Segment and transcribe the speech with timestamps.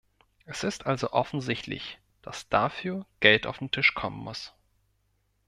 [0.45, 4.51] Es ist also offensichtlich, dass dafür Geld auf den Tisch kommen muss.